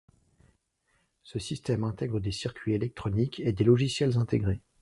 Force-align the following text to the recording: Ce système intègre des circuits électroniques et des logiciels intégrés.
Ce 1.21 1.37
système 1.37 1.83
intègre 1.83 2.19
des 2.19 2.31
circuits 2.31 2.73
électroniques 2.73 3.39
et 3.39 3.53
des 3.53 3.63
logiciels 3.63 4.17
intégrés. 4.17 4.63